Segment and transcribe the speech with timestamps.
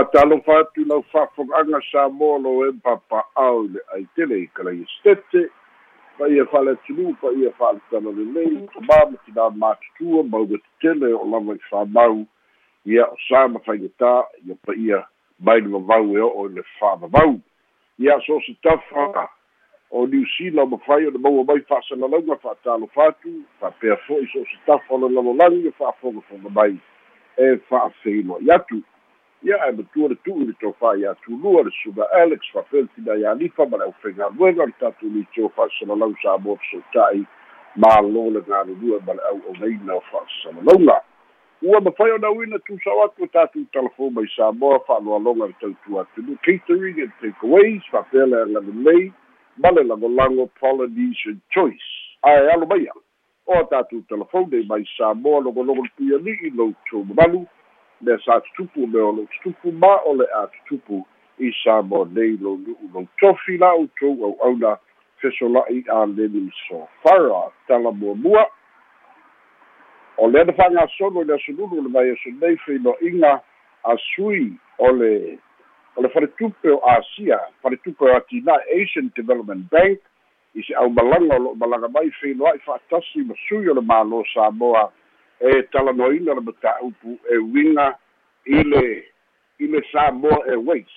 [0.00, 5.50] fa'atalofa atu lau fa'afoga'aga sa mo lo e papa'ao le aitele i kalaia stete.
[6.18, 12.24] Faia fa'aleatulu faia fa'aletala lelei tamā ma tinā matutua mauga tetele o lava i fāmau
[12.88, 14.12] ia o sa ma faigatā
[14.48, 15.02] ia paia
[15.38, 17.36] mai le vavau e o'o i le fa'avavau
[17.98, 19.28] ia so se tafa
[19.90, 24.56] o niusila o mafai o le maua mai fa'asalalauga fa'atalofa atu fa'apea fo'i so se
[24.66, 26.78] tafa o le lalolagi e fa'afogafoga mai
[27.36, 28.80] e fa'afeiloai atu
[29.42, 33.66] ia e matua le tu'u le tofā iā tulua le suga alex fa'afeletina iā lifa
[33.66, 37.24] ma le ʻaufaigaluega le tatou litio fa'asalalau sa mo fesouta'i
[37.80, 41.00] mālō le galulua ma le ʻauʻauleina o fa'asalalauga
[41.62, 46.36] ua mafai ona uina tusao atu o tatou talafou mai samoa fa'aloaloga le tautua atunu.
[46.42, 49.12] Catering and takeaways fa'apea le agalelei
[49.56, 51.88] ma le lagolago polynesian choice.
[52.22, 52.92] Ae alo maia
[53.46, 57.46] o tatou talafou nei mai samoa logologo le puiali'i lou mamalu
[58.02, 61.06] le sa tutupu me o lo tutupu ma o le a tutupu
[61.38, 64.78] i sa mo nei lo nu'u lo tofi la outou au'auna
[65.20, 68.46] fesola'i a leni sofara tala muamua
[70.16, 73.40] o le ana fa'agasolo i le asolulu o le mai aso nei feino'iga
[73.84, 75.38] asui o le
[75.96, 79.98] o le faletupe o asia faletupe o atina asian development bank
[80.54, 84.90] i se ʻaumalaga o lo'o malaga mai feiloa'i fa'atasi ma sui o le mālō samoa
[85.40, 87.94] e talanoina le mataupu e uiga
[88.44, 89.04] i le
[89.58, 90.94] i le Samoa Airways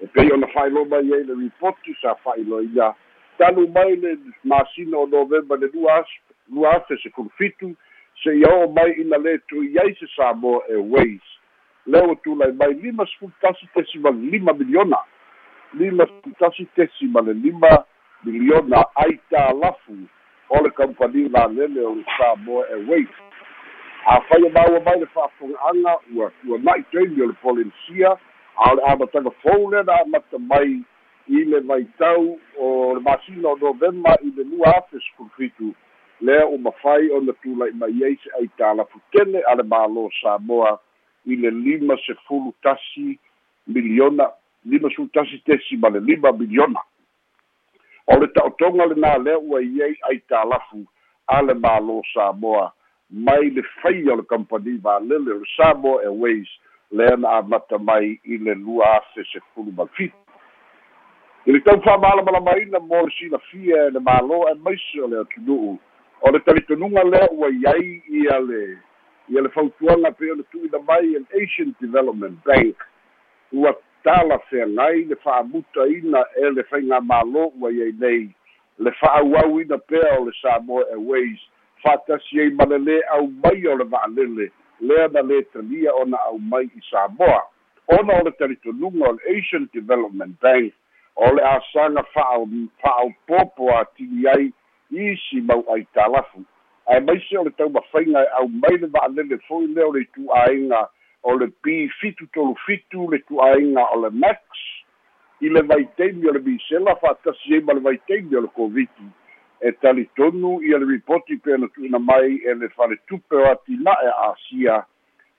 [0.00, 2.94] e pei ona fa'ailo mai ai le ripoti sa fa'ailoia
[3.38, 6.04] talu mai le masina o novemba le lua
[6.52, 7.74] lua afe se kulufitu
[8.22, 11.36] se ia o mai ina lē tui ai se Samoa Airways
[11.86, 14.98] le ua tulai mai lima sefulutasi tesi ma le lima miliona.
[15.72, 17.84] Lima sefulutasi tesi ma le lima
[18.24, 19.94] miliona ai tālafu
[20.48, 23.08] o le kampani lalele o le Samoa Airways
[24.06, 28.10] afaia maua mai le fa'afoga'aga ua ua na'itaimi o le polenisia
[28.56, 30.80] a o le amataga fou lea na amata mai
[31.28, 35.74] i le vaitau o le masina o novema i le lua afe sefulufitu
[36.20, 40.78] lea ua mafai ona tula'i mai ai se ai talafu tele a le mālō samoa
[41.26, 43.18] i le lima sefulu tasi
[43.66, 44.30] miliona
[44.64, 46.80] lima sefulu tasi tesi ma le lima miliona.
[48.06, 50.86] O le ta'otoga lenā lea ua i ai ai talafu
[51.26, 52.72] a le mālō samoa
[53.10, 56.48] mai le faia o le kampani valele o le Samoa Airways
[56.90, 60.26] lea na amata mai i le lua afe sefulu ma fitu
[61.46, 65.76] i le tau fa'amalamalamaina mo le silafia e le mālō e maise o le atunu'u.
[66.22, 68.78] O le talitonuga lea ua iai ia le
[69.28, 72.82] ia le fautuaga pe ona tu'uina mai an asian development bank.
[73.52, 78.26] Ua tala feagai le fa'amutaina e le faiga mālō ua iai nei.
[78.78, 81.38] Le fa'auauina pea o le Samoa Airways
[81.86, 84.46] fa'atasi ai ma le lē au mai o le va'alele
[84.88, 87.42] lea na lē talia ona au mai i samoa.
[87.98, 90.72] Ona o le talitonuga o le asian development bank.
[91.16, 92.48] O le asaga fa'ao
[92.82, 94.48] fa'aopopo atili ai
[94.90, 96.42] isi mau ai talafu.
[96.86, 100.88] Ae maise o le taumafaiga e au mai le va'alele fo'i lea o le itu'āiga
[101.22, 104.42] o le pi fitu tolu fitu le tu'āiga o le max.
[105.40, 109.08] I le vaiteimi o le misela fa'atasi ai ma le vaiteimi o le koviti
[109.60, 114.84] e talitonu ia le ripoti pe na tuina mai e le faletupe o atina'e asia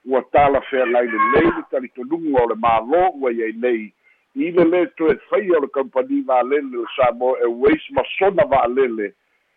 [0.06, 3.92] ua talafeagai lelei le talitonuga o le mālō ua iai nei.
[4.34, 9.12] I le lē toe faia o le kampani valele le samoa airways ma sona va'alele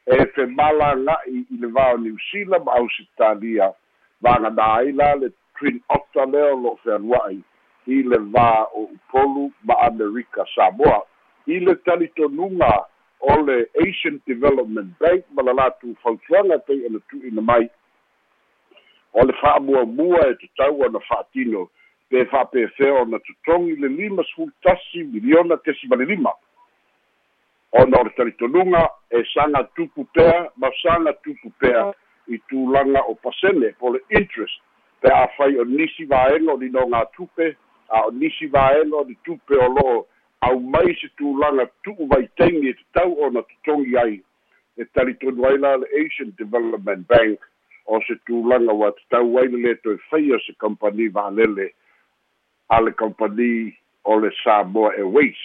[0.06, 3.72] e femalaga'i i le vao niusila ma ausitalia
[4.22, 7.42] vagana ai la le twin otter lea o lo'o fealua'i
[7.88, 11.02] i le vā o upolu ma amerika samoa.
[11.48, 12.91] I le talitonuga
[13.22, 17.70] o le asian development bank ma la latou fautuaga pei ona tu'uina mai.
[19.14, 21.70] O le fa'amuamua e tatau ona fa'atino
[22.10, 26.34] pe fa'apefea ona totogi le lima sefulutasi miliona tesi ma le lima.
[27.72, 31.94] Ona o le talitonuga e saga tupu pea ma saga tupu pea
[32.28, 34.58] i tulaga o pasene po le interest.
[35.02, 37.56] Pe a'afai o nisi vaega o linoga tupe
[37.90, 40.08] a o nisi vaega o le tupe o lo'o
[40.42, 44.22] au mai se tulaga tu'u vaitaimi e tatau ona totogi ai
[44.78, 47.40] e talitonu ai la le asian development bank
[47.86, 51.68] o se tulaga ua tatau ai le lē toe faia se kampani valele
[52.70, 55.42] a le kampani o le samoa airways.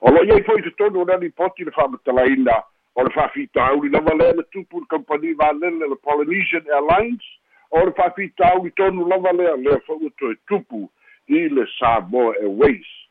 [0.00, 2.62] O lo'i ai fo'i totonu o le alipoti le fa'amatalaina
[2.94, 7.24] o le fa'afitauli lava lea na tupu le kampani valele le polynesian airlines
[7.70, 10.90] o le fa'afitauli tonu lava lea lea fo'ua toe tupu
[11.28, 13.01] i le samoa airways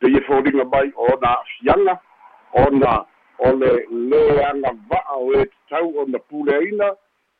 [0.00, 1.98] te ia foliga mai ona a'afiaga
[2.64, 3.04] ona
[3.38, 3.72] o le
[4.10, 6.88] lē agava'a o e tatau ona puleaina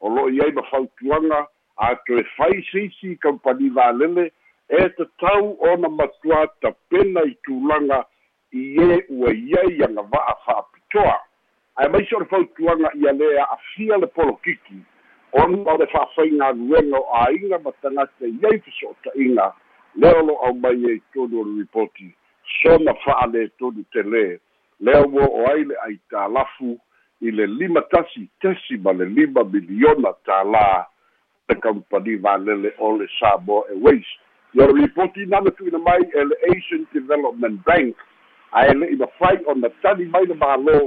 [0.00, 1.46] o lo'o i ai ma fautuaga
[1.76, 4.32] a toe fai seisi kampani valele
[4.68, 8.04] e tatau ona matua tapena i tulaga
[8.52, 11.18] i ē ua iai agava'a fa'apitoa
[11.76, 14.80] ae maisi o le fautuaga ia lē a'afia le polokiki
[15.32, 19.52] ona o le fa'afaigaluega o āiga ma tagata iai feso'ota'iga
[19.94, 22.14] lea o lo'au mai ai tonu o le ripoti
[22.58, 24.25] sona fa'alē tonu telē
[24.81, 26.76] lea ua o ai le aitālafu
[27.20, 30.67] i le lima tasi tesi ma le lima miliona tālā
[31.49, 34.06] le kampani valele o le Samoa Airways.
[34.55, 37.97] Ia le ripoti nana tuina mai e le Asian Development Bank.
[38.53, 40.79] Ae le'i mafai ona tani mai le mālō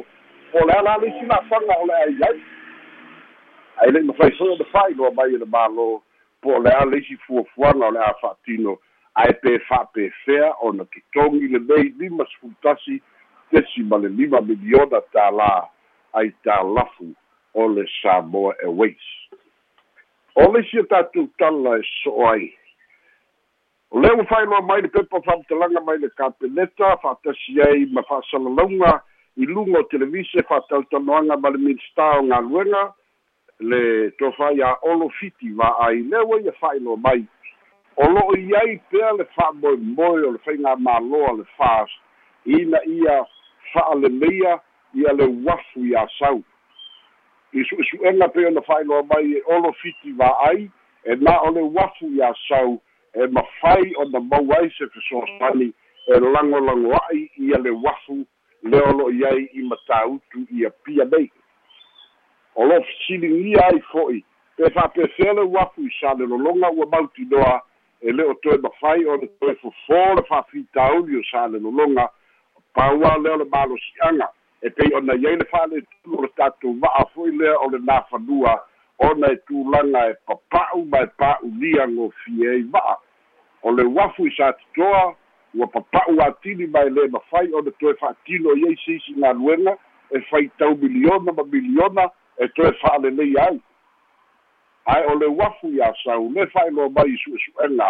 [0.54, 2.39] o le ala leisi la'afaga o le ai ai.
[3.83, 5.88] Ae le'i mafai foi ona fa'ailoa mai e le mālō
[6.42, 8.77] po o le a leisi fuafuaga o le a fa'atino
[9.15, 13.01] ae pe fa'apefea ona totogi le mei lima sefulutasi
[13.51, 15.51] tesi ma le lima miliona tālā
[16.18, 17.13] ai tālafu
[17.54, 19.10] o le Samoa Airways.
[20.36, 22.50] O le sia tātou tala e so ai.
[23.94, 28.95] O leo ua whailoa mai le pepa whamtalanga mai le kapeneta, whaatasi ai ma whaasalalaunga
[29.38, 32.83] i lunga o televise whaatautanoanga ma le minsta o ngā luenga,
[33.62, 37.21] le tō whai a olo fiti wa ai lewa ia whailoa mai.
[37.95, 41.45] O loo iai pēr le whaamoe moe o le whainga māloa le
[42.45, 43.25] ina ia
[43.74, 44.60] wha le meia
[44.95, 46.44] ia le wafu ia sau.
[47.54, 50.69] I suʻesuʻega pe ona fa'ailoa mai e olo fiti va'ai
[51.06, 52.81] e na o le wafu ia sau
[53.13, 55.74] e mafai ona mau ai se fesosani
[56.07, 58.25] e lagolago a'i ia le wafu
[58.63, 61.30] le o lo'i ai i matāutu ia pia nei.
[62.56, 64.24] O lo fesiligia ai fo'i
[64.57, 67.62] pe fa'apefea le wafu i sa le lologa ua mautinoa
[68.03, 72.09] e le o toe mafai o le toe fofō le fa'afitauli o sa le lologa
[72.75, 74.27] paua lea o le malosi'aga
[74.61, 78.59] e pei ona iai le fa'aletulu o le tatou va'a fo'i lea o le nafanua
[79.00, 82.97] ona e tulaga e papa'u ma e pa'ulia gofie ai va'a
[83.63, 85.15] o le uafu i sa totoa
[85.53, 89.77] ua papa'u atini ma e lē mafai ona toe fa'atino i ai seisi galuega
[90.11, 93.59] e fai tau miliona ma miliona e toe fa'alelei ai
[94.85, 97.89] ae o le uafu iā sau le fa'ailoa mai i su'esu'ega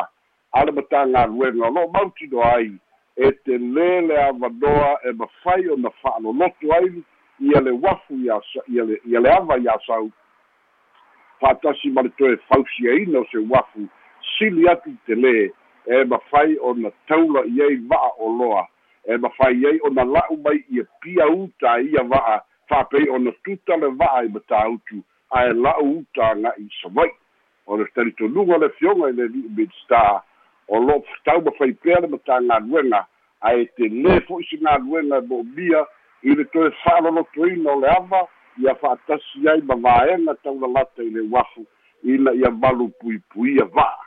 [0.53, 2.71] a le matagaluega o lo'o mautino ai.
[3.17, 7.03] E te lē le avanoa e mafai ona fa'aloloto ai
[7.39, 10.11] ia le uafu ia ia le ia le ava ia sau
[11.41, 13.87] fa'atasi ma le toe fausiaina o se uafu
[14.37, 15.49] sili atu i te lē
[15.85, 18.67] e mafai ona taula i ai va'a o loa.
[19.05, 23.89] E mafai ai ona la'u mai ia pia uta ia va'a fa'apei ona tuta le
[23.97, 25.01] va'a i matautu
[25.39, 27.09] ae la'u uta aga'i savai
[27.65, 30.21] o le talitonuga le fioga i le li'i midstar
[30.67, 33.05] o lo tau ma fai pea le mata galuega
[33.41, 35.85] ae te lē fo'i se galuega e mo'omia
[36.23, 38.21] i le toe fa'alolotoina o le ava
[38.57, 41.65] ia fa'atasi ai ma vaega taulalata i le uafu
[42.03, 44.03] ina ia malu puipuia va'a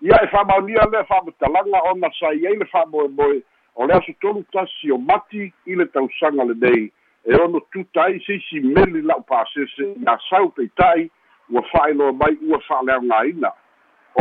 [0.00, 3.42] ia e fa'amaonia lea fa'amatalaga ona sai ai le fa'amoemoe
[3.74, 6.92] o le aso tolu tasi o mati i le tausaga lenei
[7.26, 11.10] e ono tuta ai seisi meli la'u pasese ia sau peita'i
[11.50, 13.50] ua fa'ailoa mai ua fa'aleaogāina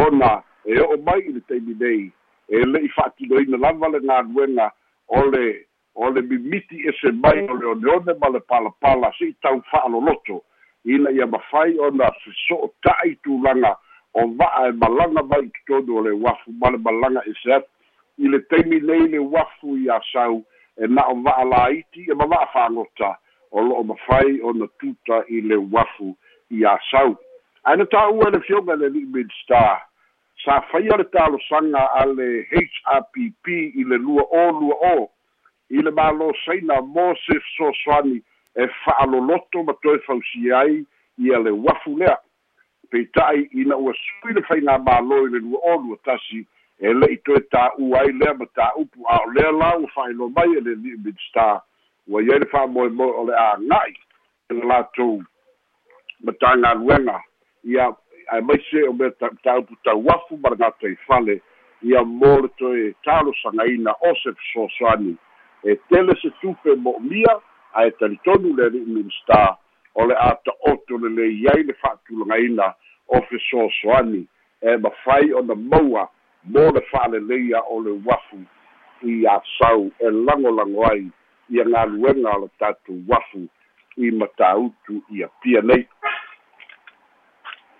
[0.05, 2.11] ona e o'o mai i le taimi nei
[2.49, 4.71] e le'i fa'atinoina lava le galuega
[5.07, 5.45] o le
[5.95, 10.41] o le mimiti ese mai o le oneone ma le palapala se'i tau fa'aloloto
[10.85, 13.77] ina ia mafai ona feso'ota'i tulaga
[14.13, 17.69] o va'a e malaga mai totonu o le uafu ma le malaga ese atu
[18.17, 20.41] i le taimi nei le uafu iā sau
[20.77, 23.15] e na o va'a laiti e ma va'a fa'agota
[23.51, 26.15] o lo'o mafai ona tuta i le uafu
[26.51, 27.15] iā sau.
[27.65, 29.85] Ae na tā'ua le fioga le li'i midstar
[30.43, 33.47] sa faia le talosaga a le hrpp
[33.79, 35.09] i le lua o lua o.
[35.71, 38.19] I le mālō saina mo se fesoasoani
[38.55, 40.83] e fa'aloloto ma toe fausia ai
[41.17, 42.17] ia le uafu lea.
[42.91, 46.43] Peita'i ina ua sui le faigā mālō i le lua o lua tasi
[46.79, 50.57] e le'i toe tā'ua ai lea ma tā'upu a o lea la ua fa'ailoa mai
[50.57, 51.61] e le li'imid star.
[52.07, 53.95] Ua iai le fa'amoemoe o le aga'i
[54.49, 55.21] e le latou
[56.23, 57.21] matagaluega
[57.63, 57.95] ia
[58.27, 59.11] ae maise o mea
[59.43, 61.41] taupu tauafu ma le gatai fale
[61.81, 65.15] ia mo le toe talosagaina o se fesoasoani
[65.63, 67.39] e tele se tupe mo'omia
[67.73, 69.57] ae talitonu le ali'i minista
[69.95, 72.73] o le a ta'oto lelei ai le fa'atulagaina
[73.07, 74.27] o fesoasoani
[74.61, 76.09] e mafai ona maua
[76.45, 78.39] mo le fa'aleleia o le uafu
[79.01, 81.07] i asau e lagolago ai
[81.49, 83.47] ia galuega o le tatou uafu
[83.97, 85.87] i matautu ia pia nei.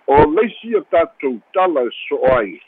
[0.06, 2.60] O leisi o tatou tala e so'o ai.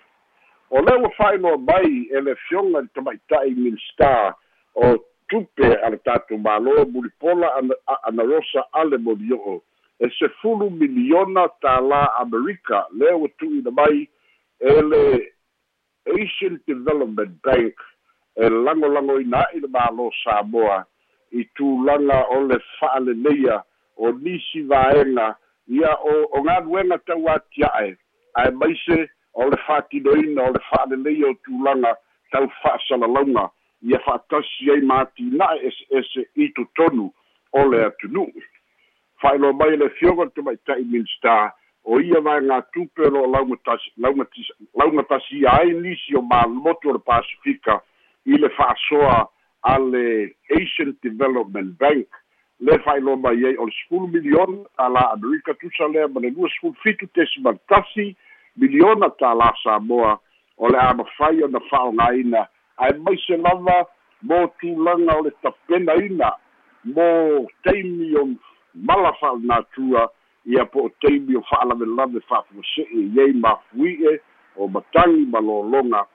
[0.71, 4.35] O le ua fa'ailoa mai e le fioga le tama'ita'i minstar
[4.75, 4.97] o
[5.29, 7.55] tupe a le tatou māloa mulipola
[8.03, 9.63] ana rosa ale molio'o
[10.01, 14.05] e se fulu miliona tālā amerika lea ua tu'uina mai
[14.61, 15.03] e le
[16.15, 17.75] asian development bank
[18.37, 20.85] e lagolagoina a'i le mālō samoa
[21.33, 23.63] i tulaga o le fa'aleleia
[23.97, 25.35] o nisi vaega
[25.69, 27.97] ia o o galuega tau atia'e
[28.43, 28.99] ae maise
[29.35, 31.95] o le fa'atinoina o le fa'aleleia o tulaga
[32.33, 33.49] tau fa'asalalauga
[33.83, 37.11] ia fa'atasi ai matina'e ese'ese i totonu
[37.53, 38.47] o le atunu'u
[39.23, 41.53] fa'ailoa mai le fioga te maita'i minista
[41.89, 43.93] o ia vaega tupe o lo'o laugatasi
[44.77, 47.81] laugatasi ia ai nisi o malomotu o le pasifika
[48.27, 49.29] i le fa'asoa
[49.63, 52.07] a le asian development bank.
[52.61, 56.51] Le fa'ailoa mai ai o le sepulu miliona tālā amerika tusa lea ma le lua
[56.53, 58.11] sepulu fitu tesimal tasi
[58.61, 60.19] miliona tālā samoa
[60.59, 62.45] o le a mafai ona fa'aogāina
[62.85, 63.79] ae maise lava
[64.23, 66.35] mo tulaga o le tapenaina
[66.85, 67.09] mo
[67.65, 68.29] taimi o
[68.75, 70.09] mala fa'alanatua
[70.49, 74.21] ia po o taimi o fa'alavelave fa'afuase'e iai mafui'e
[74.57, 76.07] o matagi ma lologa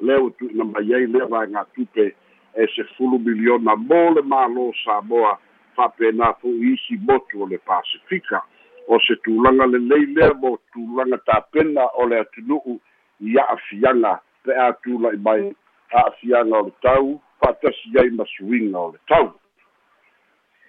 [0.00, 2.14] lea ua tu'uina mai ai lea vaega tupe
[2.54, 5.38] e se fulu miliona mo le mālō samoa
[5.76, 8.42] fa'apena fo'i isi motu o le pasifika.
[8.88, 12.76] O se tulaga lelei lea mo tulaga tapena o le atunu'u
[13.20, 15.48] i a'afiaga pe a tula'i mai
[15.92, 19.32] a'afiaga o le tau fa'atasi ai ma suiga o le tau.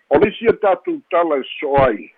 [0.10, 2.14] O le a tatou tala e so ai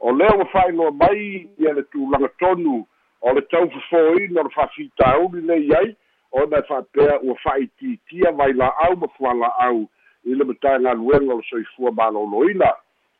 [0.00, 2.86] o lea ua fa'ailoa mai ia le tulaga tonu
[3.20, 5.96] o le tau fofōina o le fa'afitauli lei ai
[6.32, 9.86] ona e fa'apea ua fa'aitiitia vai la'au ma fuala'au
[10.24, 12.72] i le matagaluega o le soifua malōlōina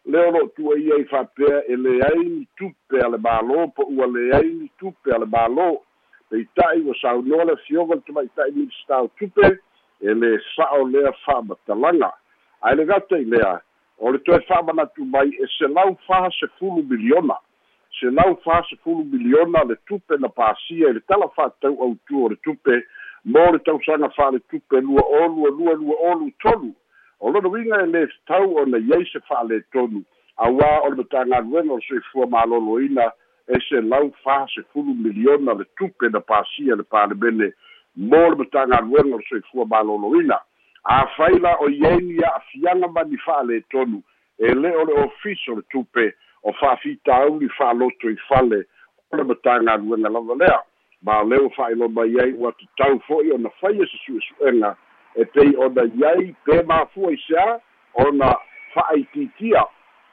[0.07, 4.07] le o lo'o tu'aia i fa'apea e leai ni tupe a le mālō po ua
[4.07, 5.69] leai ni tupe a le mālō.
[6.31, 9.49] Peita'i ua saunoa le afioga le tamaita'i minista tupe
[10.01, 12.13] e lē sa'o lea fa'amatalaga
[12.63, 13.57] ae le gata i lea
[13.99, 17.37] o le toe fa'amanatu mai e selau fasefulu miliona
[18.01, 22.83] selau fasefulu miliona le tupe na pasia i le tala fa'atau autua o le tupe
[23.25, 26.75] mo le tausaga fa'aletupe lua olu lua lua olu tolu
[27.21, 30.03] o lona uiga e lē tau ona iai se fa'aletonu
[30.37, 33.07] auā o le matagaluega o le soifua malōlōina
[33.49, 37.53] e se lau fasefulu miliona le tupe na pasia le palemene
[37.97, 40.39] mo le matagaluega o le soifua malōlōina
[40.87, 44.03] afai la o iai ni a'afiaga mani fa'aletonu
[44.39, 48.67] e lē o le ofisa o le tupe o fa'afitauli fa'aloto i fale
[49.11, 50.61] o le matagaluega lava lea.
[51.03, 54.77] Ma leo fa'ailoa mai ai ua tatau fo'i ona faia se su'esu'ega
[55.15, 57.59] e pei ona iai pe mafua i seā
[58.07, 58.37] ona
[58.75, 59.65] fa'aititia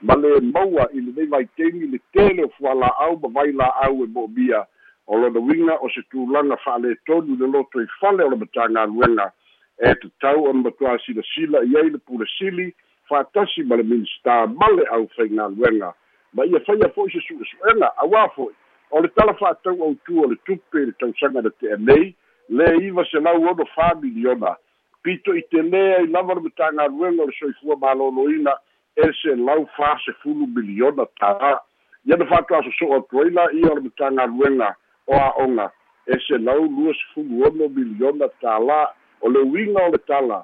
[0.01, 4.65] ma le maua i lenei vaitegi le tele o fuala'au ma vai la'au e mo'omia.
[5.05, 9.31] O lona uiga o se tulaga fa'aletonu le loto i fale o le matagaluega
[9.79, 12.73] e tatau ona matuā silasila i ai le pulesili
[13.09, 15.93] fa'atasi ma le minista male au faigaluega
[16.33, 18.53] ma ia faia fo'i se su'esu'ega auā fo'i.
[18.91, 22.13] O le tala fa'atau autu o le tupe i le tausaga na te'anei
[22.49, 24.55] le iva se lau ono familiona
[25.03, 28.53] pito i te lea i lava le matagaluega o le soifua malōlōina
[28.95, 31.53] e se lau fasefulu miliona tāā
[32.05, 34.73] ia na fa'atuasoso'o atu ai la ia o le matagaluega
[35.07, 35.71] o a'oga
[36.07, 38.79] e se lau lua sefulu ono miliona tālā
[39.23, 40.43] o le uiga o le tala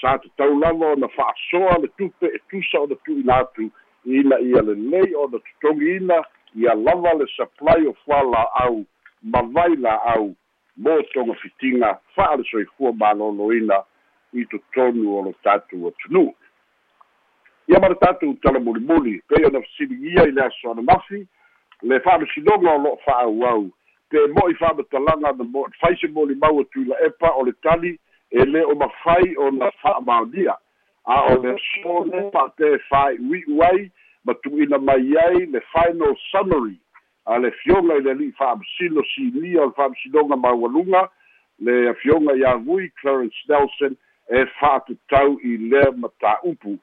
[0.00, 3.70] sa tatau lava ona fa'asoa le tupe e tusa ona tu'ina atu
[4.04, 6.22] ina ia lelei ona totogiina
[6.54, 8.84] ia lava le supply o fuala'au
[9.22, 10.34] ma vai la'au
[10.76, 13.82] mo toga fitiga fa'a le soifua malōlōina
[14.32, 16.34] i totonu o lo tatou atunuu
[17.68, 21.26] ia ma le tatou talamulimuli pei ona fasiligia i le aso ana mafi
[21.82, 23.70] le fa'amasinoga o lo'o fa'auau
[24.10, 27.98] pe mo'i fa'amatalaga na mo faise molimau atuila epa o le tali
[28.30, 30.56] e lē o mafai ona fa'amaonia
[31.06, 33.90] a o le aso le fa'ape fā'iui'u ai
[34.24, 36.76] ma tu'uina mai ai le final summary.
[37.26, 41.08] A le fioga i le ali'i fa'amasilo sinia o le fa'amasinoga maualuga
[41.60, 43.96] le afioga iā vui clarence nelson
[44.30, 46.76] e fa'atatau i lea matā'upu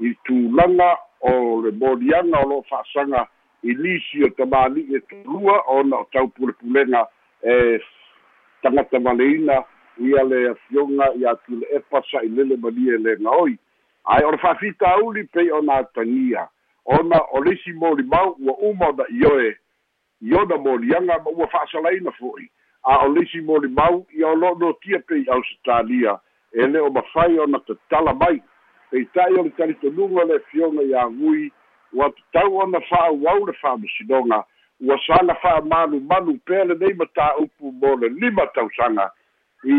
[0.00, 3.26] i tulaga o le moliaga o lo'o fa'asaga
[3.62, 7.06] i lisi o tamāli'i e tolua ona o taupulepulega
[7.42, 7.80] e
[8.62, 9.62] tagata valeina
[9.98, 13.58] ia le afioga iā tule epa sa'ilele malia e le gaoi
[14.04, 16.48] ae o le fa'afitauli pei ona atagia
[16.84, 19.56] ona o lisi molimau ua uma ona ioe.
[20.22, 22.50] I ona moliaga ma ua fa'asalaina fo'i
[22.82, 26.18] a o lisi molimau ia o lo'o notia pei ausitalia
[26.52, 28.42] e le o mafai ona tatala mai.
[28.90, 31.52] Peita'i o le talitonuga le fioga iā vui
[31.92, 34.44] ua tatau ona fa'auau le fa'amasinoga
[34.80, 39.10] ua saga fa'amalumalu pea lenei matā'upu mo le lima tausaga
[39.64, 39.76] i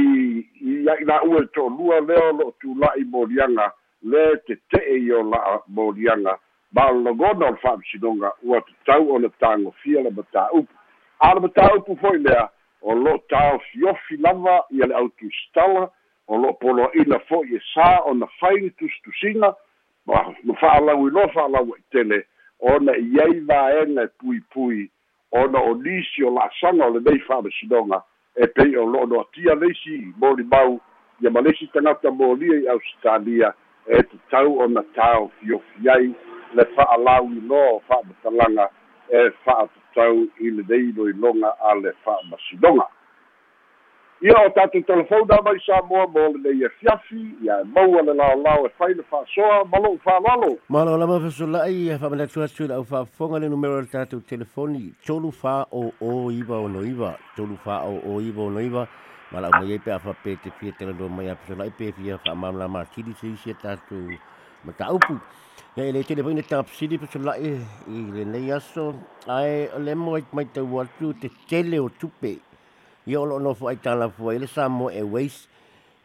[0.62, 3.72] i a'i la'ua le to'olua lea o lo'o tula'i moliaga
[4.03, 6.38] le tete'e i o la'a moliaga
[6.72, 10.74] ma o o le fa'amasinoga ua tatau ona tagofia le matā'upu
[11.20, 12.50] a le matāupu fo'i lea
[12.82, 15.89] o lo taofiofi lava ia le autusitala
[16.27, 19.53] o lo poloaʻina fo'i e sa ona fai tusitusiga
[20.05, 22.25] ma fa'alau iloa fa'alau i tele
[22.60, 24.89] ona i ai vaega e puipui
[25.31, 28.01] ona o nisi o la'asaga o lenei fa'amasinoga
[28.36, 30.79] e pei o lo'o noatia leisi molimau
[31.22, 33.53] ia ma leisi tagata molia i ausitalia
[33.88, 36.13] e tatau ona taofiofi ai
[36.53, 38.69] le fa'alau iloa o fa'amatalaga
[39.10, 42.88] e fa'atatau i lenei loiloga a le fa'amasinoga
[44.24, 48.13] ia o tatou telefona mai sa moa mo lenei e fiafi ia e maua le
[48.15, 52.86] laolao e fai le fa'asoa ma lo'u fa'alalo malo lama fesola'i e fa'amanatuatu le au
[52.86, 54.94] fa'afofoga le numero le tatou telefoni.
[55.06, 58.88] Tolu fa'o'o iva ono iva tolu fa'o'o iva ono iva
[59.32, 62.68] ma la'u mai ai pe afape te fia telaloa mai a fesola'i pe fia fa'amamala
[62.70, 64.08] makili se e tatou
[64.63, 65.20] mataupu.
[65.75, 67.60] Ia i le telefoni le tapasili fesola'i
[67.92, 68.94] i lenei aso.
[69.27, 72.39] Ae o le mo mai tau atu te tele o tupe
[73.05, 75.48] ia o lo'o fo ai tala fo le Samoa Airways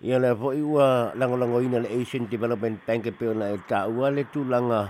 [0.03, 3.59] ia le fo i ua lango ina le Asian Development Bank e pe ona e
[3.67, 4.89] tāua le tūlanga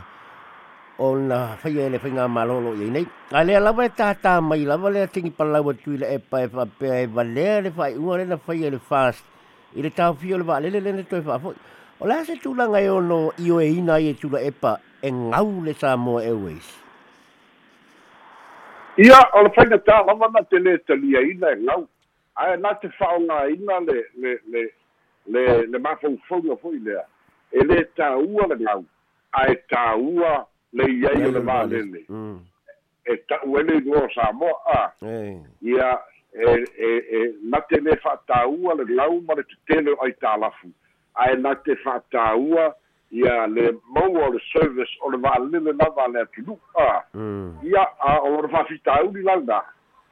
[0.98, 3.06] o na whaia le whainga malolo i nei.
[3.32, 7.06] A lea lawa e tātā mai lawa lea tingi palawa tui le e pae e
[7.06, 9.24] valea le whai ua le na whaia le fast
[9.76, 11.54] i le tāu fio le wā lele le fo.
[12.00, 16.22] O lea se tūlanga e ono i o e ina i e ngau le Samoa
[16.22, 16.68] Airways.
[18.98, 21.86] Ia, o le whainga tā na te le e ngau
[22.38, 24.62] ae na te fa'aogāina le le le
[25.26, 27.04] le le mafaufauga fo'i lea.
[27.52, 28.84] E lē tāua le gau
[29.42, 32.04] ae tāua le iai o le valele
[33.08, 34.82] e ta'u ele igoa o samoa a.
[35.62, 35.92] Ia
[36.32, 40.70] e e e na te lē fa'atāua le gau ma le tetele o ai tālafu.
[41.14, 42.74] Ae na te fa'atāua
[43.10, 47.04] ia le maua o le service o le va'alele lava a le a
[47.64, 49.62] ia a o le fa'afitauli launa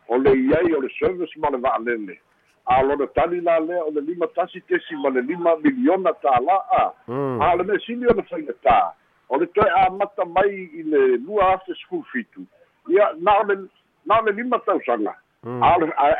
[0.09, 2.19] o le iai o le service ma le va'alele.
[2.67, 6.93] A lona tali la lea o le lima tasi tesi ma le lima miliona tāla'a
[7.07, 7.43] mm.
[7.43, 8.93] a le mesili o le faigatā
[9.29, 12.47] o le toe amata mai i le lua after school fitu.
[12.89, 13.57] Ia na o le
[14.07, 15.15] na o le lima tausaga.
[15.47, 15.63] Mm.
[15.63, 15.77] a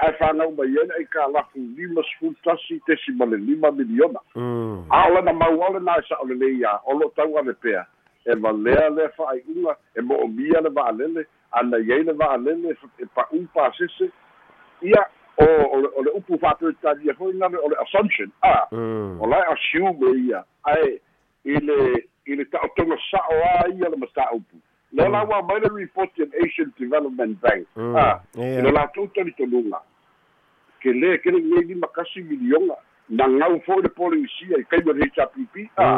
[0.07, 4.21] ae fanau mai ene ai kalafu lima school tasi tesi ma le lima miliona.
[4.35, 4.87] Mm.
[4.91, 7.87] a o lana mau ole na e sa'o lelei a o lo tau ane pea
[8.27, 14.11] e valea le fa'ai'uga e mo'omia le va'alele ana iai le va'alele e pa'u pasese
[14.83, 15.07] ia
[15.39, 15.47] o
[15.97, 21.01] o le upu fa'apetalia foi gale o le assumption a o lae assume ia ae
[21.45, 21.79] i le
[22.27, 24.57] i le ta'otoga sa'o a ia le mataupu
[24.93, 27.67] le laua mai le reporting asian development bank.
[27.77, 29.81] A i le latou tolitonuga
[30.81, 32.77] ke lē ke le iai lima kasi milioga
[33.09, 35.89] na ngau fo'i le polisia i kaimi o le hpp a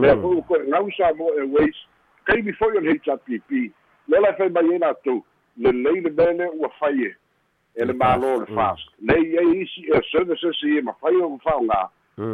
[0.00, 1.78] lea fo'i o koe ngau sa mo e ways.
[2.24, 3.72] Kaimi fo'i o le hpp
[4.08, 5.24] le lai fai mai ai latou
[5.56, 7.14] lelei le mea le ua fai e
[7.74, 8.88] e le malo le fast.
[9.00, 11.90] le ia isi e services i ma fai o fa nga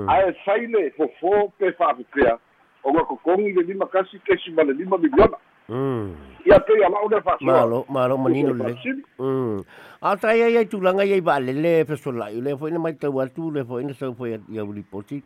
[0.08, 2.38] ai fai le fo fo pe fa pia
[2.82, 7.08] o ga kokongi le lima kasi ke si vale lima miliona ia pe ia mau
[7.12, 8.72] le fa malo malo manino le.
[10.00, 12.78] a tai ai tu langa ia ba le le pe so lai le fo ina
[12.80, 15.20] mai tau atu le fo ina sau fo ia uli poti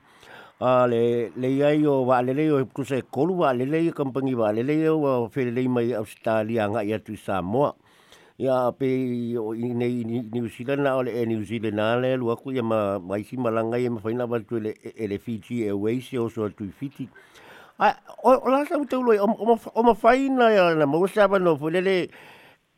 [0.59, 3.93] a le le ia yo va le le yo ku se kolu va le le
[3.95, 7.75] company va le le yo fe le mai australia nga ia tu samoa
[8.43, 8.91] ia pe
[9.39, 10.03] o nei
[10.35, 13.37] New Zealand na ole e New Zealand na le lu aku ia ma mai si
[13.39, 17.07] malanga ia ma faina ba tu le ele Fiji Airways o so tu fiti.
[17.07, 17.42] a
[18.23, 21.57] o la sa tu lo o o ma faina ia na mo sa ba no
[21.57, 22.09] fo le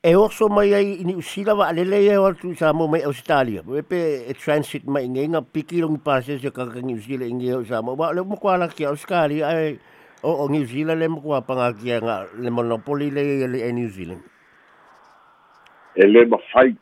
[0.04, 3.04] e o so mai ai New Zealand va le le o tu sa mo mai
[3.04, 3.62] Australia.
[3.62, 7.64] Pe pe e transit mai ngenga piki long passe se ka New Zealand ngi o
[7.64, 7.96] sa mo.
[7.96, 9.78] Ba le mo kwala ki Australia ai
[10.22, 14.22] o New Zealand le mo kwa panga ki nga le monopoly le le New Zealand.
[15.96, 16.76] E le mafai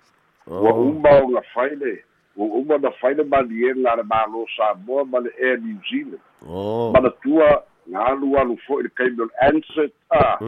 [0.47, 2.03] ua uma o ga fai le
[2.37, 6.23] ua uma na fai le maliega a le malo samoa ma le new zealand.
[6.95, 7.72] Manatua ga
[8.07, 10.39] alualu fo'i le kaimi o le anset a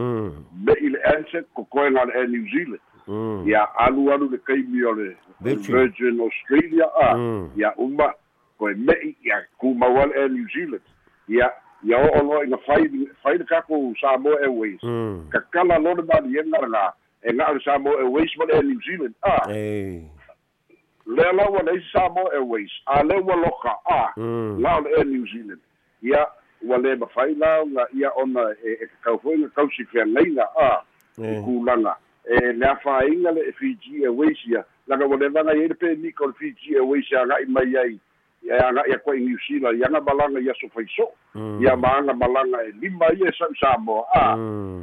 [0.65, 4.93] me i le anset kokoe ga le air new zealand ia alualu le kaimi o
[4.93, 7.17] le virgin australia a
[7.57, 8.13] ia uma
[8.57, 10.81] koe me'i ia kumaua le air new zealand
[11.27, 11.51] ia
[11.83, 12.89] ia o'oloa i ga fai
[13.23, 14.81] fai le kako samoa airways
[15.29, 16.93] kakala lo le maliega laga
[17.25, 19.15] e ngā le Samoa Airways ma le New Zealand.
[19.25, 19.49] Ah.
[19.49, 20.05] Hey.
[21.07, 22.69] Le lawa le Samoa Airways.
[22.85, 23.73] A le wa loka.
[23.89, 24.13] Ah.
[24.17, 24.61] Mm.
[24.61, 25.61] Lao le New Zealand.
[26.03, 26.21] Ia,
[26.63, 30.05] wa le mawhai lao nga ia ona e, e kau fwoi nga kau si whea
[30.05, 30.45] leina.
[30.59, 30.81] Ah.
[31.17, 31.41] E.
[32.25, 34.63] E lea whainga le Fiji Airways ia.
[34.87, 37.99] Langa wa le vanga i e pe ni ko Fiji Airways ia ngai mai ai.
[38.43, 39.79] Ia koe New Zealand.
[39.79, 41.11] Ia nga malanga ia so faiso.
[41.61, 44.05] Ia maanga malanga e lima ia sa Samoa.
[44.15, 44.35] Ah.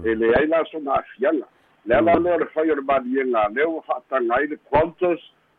[0.05, 1.47] E le ai la so na fianga.
[1.85, 5.19] le ala lea le fai o le maliega lea ua fa'ataga ai le qantas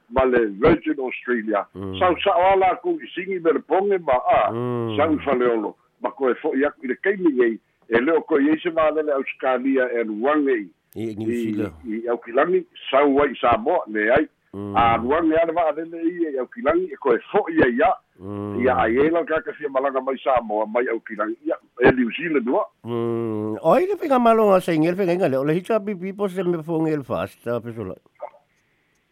[0.09, 1.99] ma le virgin australia Mm.
[1.99, 4.95] sau sa'o ala kou i sigi me le poge ma a Mm.
[4.95, 7.53] sau i faleolo ma koe fo'i aku i le kaimi ai
[7.89, 12.65] e le o koe iai se malele ausikalia e aluage i I i i aukilagi
[12.91, 14.75] sau ai samoa leai Mm.
[14.77, 17.89] a aluage ale va'alele ia i aukilagi e koe fo'i ai a
[18.21, 18.59] Mm.
[18.61, 22.61] ia ai ai la kakafia malaga mai samoa mai aukilagi ia e new zealand ua
[22.85, 23.57] Mm.
[23.61, 25.37] O ile pinga malo nga sa ingel pinga ngale.
[25.41, 27.95] Ole hita pi pipo se me fo ngel fast ta pesola.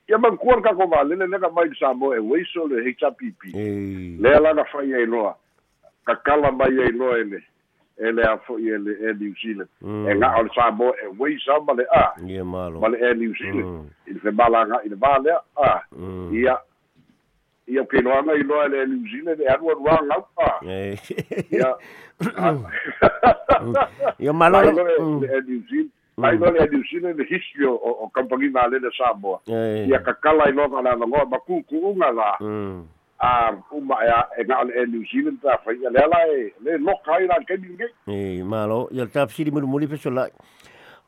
[0.10, 4.22] ia makuar kako valele lega mai le samoa e weiso le hpp Eh.
[4.22, 5.34] lea laga fai ai loa
[6.06, 7.44] kakala mai ai loa ele
[7.98, 10.08] ele a fo'i ele e new zealand Mm.
[10.10, 12.80] e ga'a o le samoa e weisa ma le a Ia malo.
[12.80, 13.90] ma le e new zealand Mm.
[14.08, 14.32] i le
[14.86, 16.34] i le valea a Mm.
[16.34, 16.58] ia
[17.68, 20.98] ia keloaga i loa ele e new zealand e alualuagau a Eh.
[21.52, 21.76] ia
[24.20, 24.58] Ia malo.
[24.58, 25.22] Ai loa Mm.
[25.22, 25.90] le e new zealand
[26.24, 29.88] ai loa le e new zealand le history o o kampagi valele samoa Eh.
[29.90, 32.86] ia kakala i loa galalogoa ma kuku'uga la Mm.
[33.22, 36.78] A uma e e nga le New Zealand ta fa ia le la e le
[36.78, 38.88] loka i la ke ni nge Eh, malo.
[38.92, 40.28] Ia tap siri mulu muli pesola.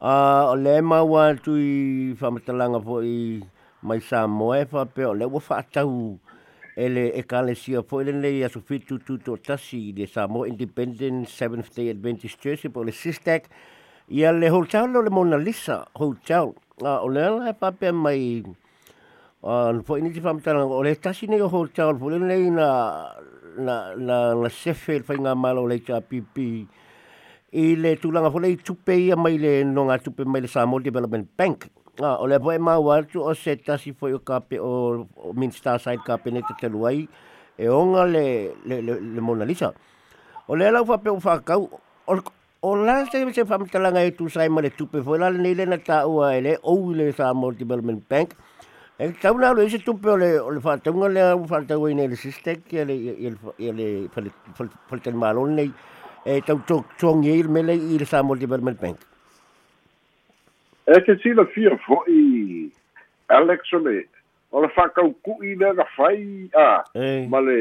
[0.02, 3.41] Ah, o le maua tu i whamatalanga fo i
[3.82, 6.19] mai sa moe fa pe o le wa fa tau
[6.76, 12.39] ele e le aso fitu tu to tasi i le Samoa Independent Seventh Day Adventist
[12.41, 13.49] Church po le Sistek
[14.10, 18.43] ia le hotel lo le Mona Lisa hotel ah o le la e mai
[19.43, 23.12] an fo ini ti whamatanga, o le tasi ne ho hotel, fo le nei na,
[23.60, 26.63] na, na, na sefe, fa nga malo le ta pipi,
[27.51, 30.82] i le tulanga fo le i tupe ia mai le nonga tupe mai le Samoa
[30.82, 31.67] Development Bank.
[31.99, 35.34] a o le poe mau atu o se tasi fo i o kape o, o
[35.51, 37.08] Side kape ne te teluai,
[37.58, 39.73] e onga le, le, le, le Mona Lisa.
[40.47, 41.69] O le lau whape o whakau,
[42.08, 42.15] o,
[42.63, 45.65] o la se se nga e tu sai ma le tupe, fo la nei le
[45.65, 46.58] na ta ua e le,
[46.95, 48.34] le Samoa Development Bank,
[49.04, 51.96] E tau nā roi se tupe o le, o le whātaunga le au whātau i
[51.98, 55.72] nei le sistek i le, i le, i le whalitani mālon nei
[56.24, 59.02] e tau tō tongi i le mele i le Samoa Development Bank.
[60.88, 62.22] e ke si la fia fo i
[63.39, 63.98] Alex o le
[64.52, 66.24] o le whakau ku i le ga fai
[66.63, 67.60] a E, ma le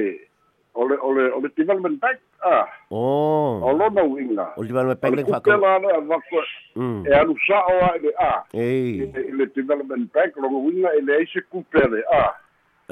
[0.75, 4.63] o le o le o le development bank a o, o lo no inga o
[4.65, 5.61] Development Bank le le ku whakau.
[5.61, 6.41] la le a wako
[6.77, 7.05] Mm.
[7.07, 11.01] e anu sa o a le a E, i le development bank lo winga e
[11.05, 12.33] le eise ku pele a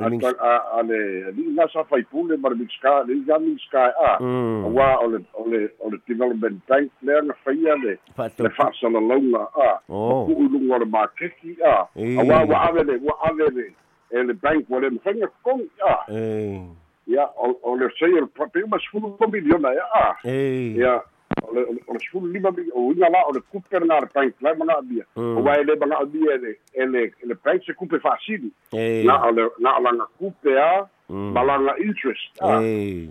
[0.00, 3.16] Al mings- a a a le ni nga sa fai pule mar mix ka le
[3.24, 4.20] nga mix ka a
[4.68, 8.44] wa o le o le o le development bank le nga faia le Whātau.
[8.44, 10.24] le fasala launga a Oh.
[10.28, 12.16] ku ulunga le makeki a E.
[12.20, 13.66] a wa wa ave le wa ave le
[14.12, 16.68] e le bank wa le fanga kong a E,
[17.10, 19.84] ya o o le sei el proprio mas fu un miliona ya.
[19.94, 21.02] A e, ya
[21.42, 24.08] o le o le fu lima mi o ina la o le kuper na le
[24.40, 25.36] la bia Mm.
[25.38, 29.30] o wa le mana bia le ele ele bank se kupe fasili e, na o
[29.30, 31.32] le na o la kupe a Mm.
[31.34, 33.10] malanga interest a e,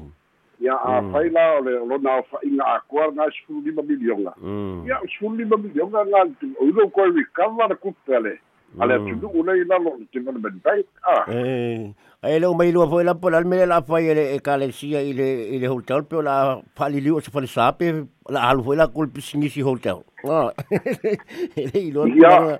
[0.59, 4.31] ya a faila o le o na fa inga a kwa na fu lima miliona
[4.41, 4.83] mm.
[4.87, 6.19] ya fu lima miliona na
[6.59, 8.39] o lo ko recover le kupe le
[8.79, 9.19] ale Mm.
[9.21, 13.03] tu u le la lo development bank a E, e le o mai lua foi
[13.03, 16.15] la pola mele la fai ele e kale sia i le, i le hotel pe
[16.15, 20.03] o la pali liu se fali sape la alu foi la kulpi singisi hotel.
[20.27, 20.51] Ah,
[21.55, 22.13] ele i lua Ia.
[22.29, 22.59] pulanga.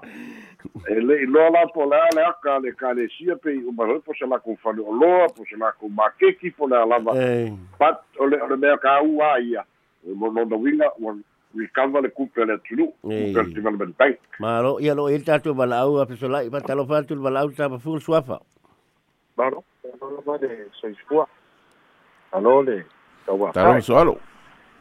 [0.91, 4.13] e le i loa la po lea le aka le kalesia pe i umahoe po
[4.17, 7.53] se la ko fale o loa po se la ko makeki po lea lava E,
[7.79, 9.63] pat o le o le mea ka ua ia
[10.03, 11.15] e mo no winga o
[11.55, 13.33] recover le kupe le tunu Ei.
[13.33, 17.15] kupe le development bank Malo, ia lo il tatu balau a pesola i patalo fatu
[17.15, 18.39] balau ta fu suafa.
[19.35, 19.63] Claro,
[20.01, 21.27] no lo de soy fua.
[22.31, 22.85] Aló, le.
[23.25, 23.51] Tawa.
[23.51, 24.17] Talo solo.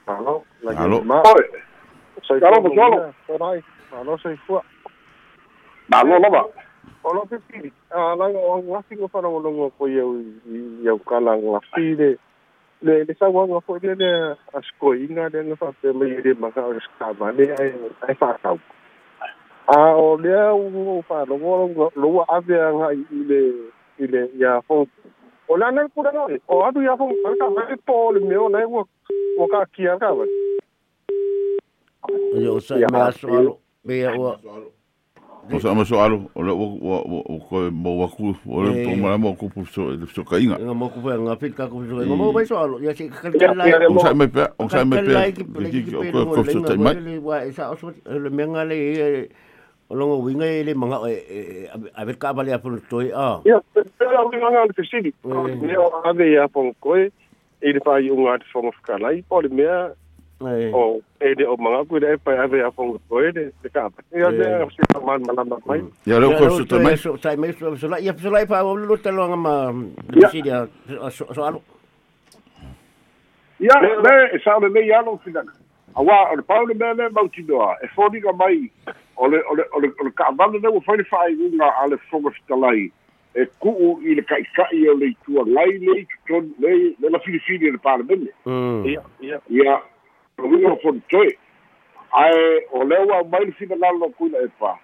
[0.06, 1.02] Aló, la Aló.
[1.02, 1.22] Ma.
[1.22, 1.44] Oe,
[2.22, 3.44] Soy Aló, fua, solo.
[3.46, 3.62] Aló,
[4.00, 4.62] aló, soy fua.
[5.88, 6.16] na lo
[7.04, 7.72] Aló, que sí.
[7.90, 10.20] Ah, la o ngasi ko para mo longo ko yo
[10.82, 12.18] yo kala ngasi de
[12.82, 14.10] le le sa wa ko le le
[14.54, 17.72] asko inga de na fa te le de ma ka ska ba le ai
[18.08, 18.56] ai fa ka.
[19.68, 21.36] Ah, o le o fa lo
[21.76, 23.40] lo lo ave nga i le
[23.98, 24.86] i le ya fo
[25.48, 28.48] o la na pura no o adu ya fo ka ka po le me o
[28.48, 28.86] na wo
[29.38, 30.24] wo ka kia ka ba
[32.34, 33.58] Ia o sa me aso alo.
[33.84, 34.12] Bea
[35.48, 38.62] O sa ma so alo, o le o o o ko mo wa ku, o
[38.62, 40.60] le po ma mo ku pu so so ka inga.
[40.60, 42.04] Nga mo ku fa nga fit ka ku so.
[42.04, 42.76] Mo bai so alo.
[42.78, 43.72] Ia se ka ka lai.
[43.88, 45.32] O sa me pe, o sa me pe.
[45.72, 46.94] Ki Ki o ko ko so tai mai.
[47.00, 49.28] Le wa sa o so le menga le e
[49.88, 51.64] o longo winga e le manga e
[51.96, 53.40] a ver ka vale a fu toi a.
[53.48, 53.56] ya
[53.96, 55.56] pero o nga nga te sili Eh.
[55.64, 57.08] me o ave ya fo ko e
[57.72, 59.64] le pa yo nga fo mo ka lai po le me
[60.40, 63.68] o e de o manga ku de pa ave a fong ko e de te
[63.68, 67.52] ka ia de si man malama mai ya lo ko su mai so sai mai
[67.52, 69.72] so so la ia so la pa o lu te lo ma
[70.30, 70.68] si dia
[71.10, 71.62] so alo
[73.58, 75.42] ia le e sa le le ia lo fina
[75.96, 78.70] awa o le pa le mele mau ti doa e fodi ga mai
[79.16, 82.30] o le o le o le ka vale le o fai fai unga ale fonga
[82.30, 82.92] fitalai
[83.34, 87.70] e ku'u i le ka'ikai o le itua ngai le itutonu le le la filifili
[87.70, 88.30] le palemene
[88.86, 89.82] ia ia ia
[90.38, 91.38] Rovino Fontoe.
[92.12, 94.78] Ai, o leo au mai fina lalo kuina e pa.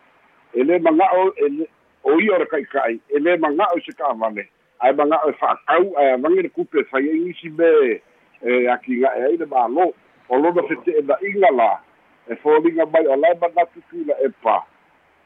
[0.52, 1.68] E le mangao, e le,
[2.02, 4.48] o i ora kai kai, e le mangao se ka vale.
[4.80, 8.00] Ai mangao e whaakau, ai a mangi le kupe e isi me,
[8.42, 9.94] e aki nga e aile malo.
[10.28, 11.80] O lona fete na inga la,
[12.28, 14.66] e fōlinga mai o lai manatu kuina e pa.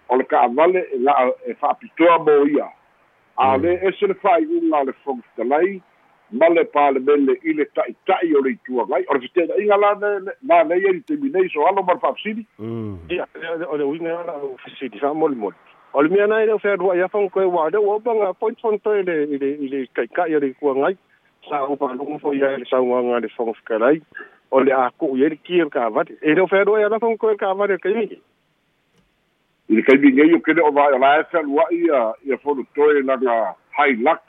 [0.09, 2.69] O le ka vale, e nga e whaapitoa mo ia.
[3.39, 5.83] A le e se le whai unga le whongtalai,
[6.31, 9.77] male pale mele i le tai tai o le itua ngai o le fitena inga
[9.77, 9.95] la
[10.43, 12.47] na ne ye te minei so alo mar fapsidi
[13.11, 13.27] ia
[13.69, 15.35] o le winga la o mol
[15.95, 18.79] o le miana ile fe ro ia fon ko wa de o banga point fon
[18.79, 20.97] to ile ile ile kai kai ile ku ngai.
[21.49, 24.01] Sa o pa lu fo ia le sa nga le fon skalai
[24.51, 27.35] o le a ku ye ki ka va ile fe ro ia la fon ko
[27.37, 28.21] ka va ke mi
[29.69, 32.55] i kai mi ngai o kene o vai o la fa wa ia ia fo
[32.75, 33.17] to ile na
[33.73, 34.21] high lux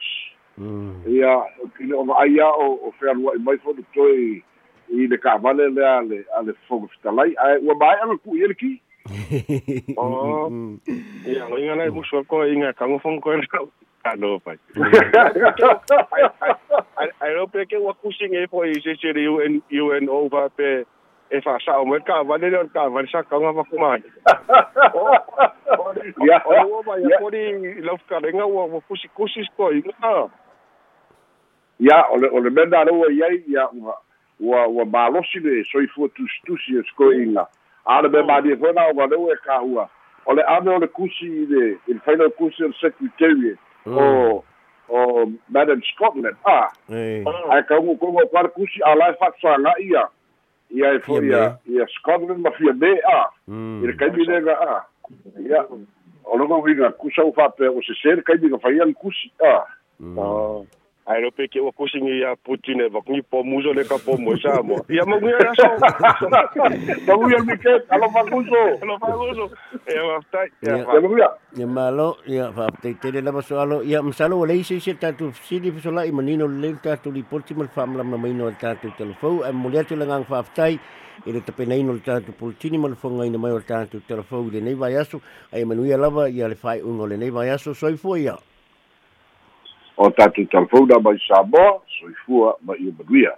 [1.07, 1.33] ia
[1.77, 4.43] kile o ai o o fe alua i mai fo de toi
[4.89, 8.53] i le ka vale le ale ale fo fitalai ai wa mai anga ku ile
[8.53, 8.81] ki
[9.95, 10.51] o
[11.25, 13.31] ia o inga lai muso ko inga ka ngo fon ko
[14.03, 14.57] ka no pai
[17.21, 18.95] ai ro pe ke wa kusing e fo i se
[19.27, 20.83] un un over pe
[21.31, 23.95] e fa sa o mer ka vale le ka vale sa ka nga va kuma
[26.27, 27.43] ya o va ya pori
[27.81, 30.27] lo ka renga wa kusi kusi ko inga
[31.79, 33.95] ia o le o le mena aloa iai ia ua
[34.39, 37.47] ua ua malosi le soifua tusitusi e skoiga.
[37.85, 39.89] A le mea malie foi na ua leu e kāua
[40.25, 43.57] o le ame o le kusi i le i le faina kusi o le secretary
[43.85, 44.43] o
[44.89, 46.69] o madam scotland a.
[46.89, 50.07] Ae kaugu koga o pale kusi a lae fa'atusaga'i ia.
[50.71, 53.29] Ia e foi ia ia scotland ma fia me a.
[53.47, 54.85] I le kaimilega a.
[55.39, 55.65] Ia
[56.25, 59.65] o loga uiga kusau fa'apea o sesē le kaimiga faia le kusi a
[61.09, 63.81] ai lo pe ke wa kusi ngi ya putin e va ngi po muzo le
[63.81, 64.77] ka po mo sa mo.
[64.93, 65.65] Ya mo ngi ya so.
[65.81, 69.45] Ba ngi ya mi ke alo va kuso alo va kuso
[69.89, 73.41] e wa tai ya ya mo ya ya malo ya fa te te le ba
[73.41, 73.81] so alo.
[73.81, 77.73] Ya msalo le isi se tatu sidi so la imanino le tatu li porti mal
[77.73, 80.77] fam la maino tatu telefo e mo le tu langang fa tai
[81.25, 84.45] e le tape nei no le tatu poltini mal fonga ina mai o tatu telefo
[84.53, 87.73] le nei vai aso ai manuia lava ia le fai ungo le nei vai aso
[87.73, 88.37] soi foi ya
[89.99, 93.33] o tatu telefona mai Samoa, soifua mai Umanuia.